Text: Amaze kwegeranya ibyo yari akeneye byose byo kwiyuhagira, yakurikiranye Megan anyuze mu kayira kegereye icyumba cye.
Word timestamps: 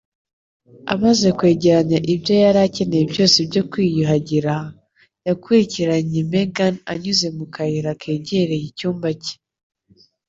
Amaze 0.93 1.27
kwegeranya 1.37 1.99
ibyo 2.13 2.33
yari 2.43 2.59
akeneye 2.67 3.03
byose 3.11 3.37
byo 3.49 3.61
kwiyuhagira, 3.71 4.55
yakurikiranye 5.27 6.19
Megan 6.31 6.75
anyuze 6.91 7.27
mu 7.37 7.45
kayira 7.53 7.91
kegereye 8.01 8.65
icyumba 8.69 9.09
cye. 9.23 9.35